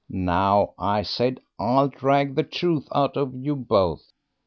'Now,' 0.09 0.73
I 0.79 1.03
said, 1.03 1.41
'I'll 1.59 1.89
drag 1.89 2.33
the 2.33 2.41
truth 2.41 2.87
out 2.91 3.15
of 3.15 3.35
you 3.35 3.55
both.' 3.55 4.11